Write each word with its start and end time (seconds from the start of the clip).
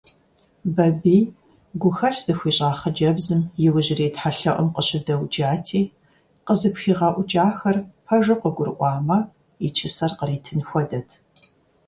Бабий 0.75 1.23
гухэлъ 1.81 2.19
зыхуищӀа 2.25 2.71
хъыджэбзым 2.79 3.41
иужьрей 3.65 4.11
тхьэлъэӀум 4.13 4.69
къыщыдэуджати, 4.75 5.81
къызыпхигъэӀукӀахэр 6.45 7.77
пэжу 8.05 8.35
къыгурыӀуамэ, 8.41 9.17
и 9.65 9.67
чысэр 9.75 10.11
къритын 10.19 10.59
хуэдэт. 10.67 11.09